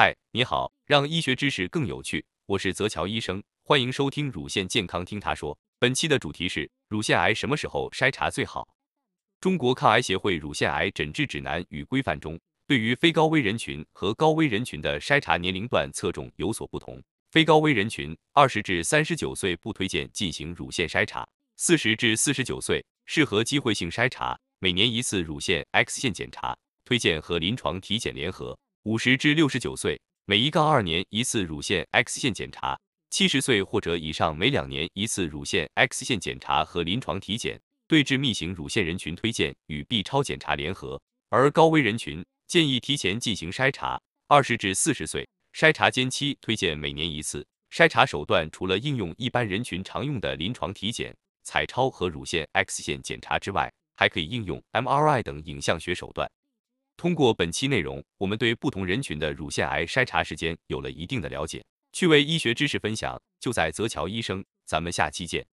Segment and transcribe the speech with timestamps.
[0.00, 5.58] 嗨，你好，让医学知识更有趣，我是泽乔医生，欢迎收听乳腺健康听他说。
[5.76, 8.68] 本期的主题是乳腺癌什么时候筛查最好？
[9.40, 17.02] 中国抗癌协会乳腺癌诊治指南与规范中，对于非高危人群和高危人群的筛查年龄段侧重有所不同。
[17.32, 28.56] 非高危人群二十至三十九岁不推荐进行乳腺筛查，四十至四十九岁适合机会性筛查，每年一次乳腺 X 线检查，推荐和临床体检联合。
[28.88, 37.60] 五十至六十九岁每一杠二年一次乳腺 X 线检查，七十岁或者以上每两年一次乳腺 X 线检查和临床体检。
[37.86, 40.98] 对致密型乳腺人群推荐与 B 超检查联合，
[41.28, 45.28] 而高危人群建议提前进行筛查，二十至四十岁。
[45.52, 47.46] 筛查间期推荐每年一次。
[47.70, 56.26] 筛查手段除了应用一般人群常用的临床体检、彩超和乳腺 X 线检查之外，还可以应用 MRI 等影像学手段。
[56.98, 61.64] 通过本期内容，我们对不同人群的乳腺癌筛查时间有了一定的了解。
[61.92, 65.46] 趣味医学知识分享就在泽桥医生，咱们下期见。